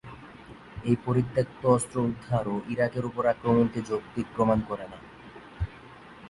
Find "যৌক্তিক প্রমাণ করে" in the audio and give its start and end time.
3.89-4.85